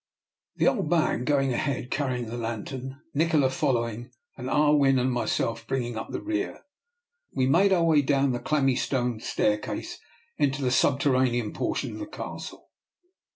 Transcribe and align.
The 0.55 0.67
old 0.67 0.89
man 0.89 1.25
going 1.25 1.53
ahead 1.53 1.91
carrying 1.91 2.25
the 2.25 2.35
lantern, 2.35 2.99
Nikola 3.13 3.51
following, 3.51 4.09
and 4.35 4.49
Ah 4.49 4.71
Win 4.71 4.97
and 4.97 5.11
myself 5.11 5.67
bringing 5.67 5.95
up 5.95 6.09
the 6.09 6.19
rear, 6.23 6.65
we 7.33 7.45
made 7.45 7.71
our 7.71 7.83
way 7.83 8.01
down 8.01 8.31
the 8.31 8.39
clammy 8.39 8.75
stone 8.75 9.19
staircase 9.19 9.99
into 10.39 10.63
the 10.63 10.71
subterranean 10.71 11.53
portion 11.53 11.91
of 11.91 11.99
the 11.99 12.07
Castle. 12.07 12.71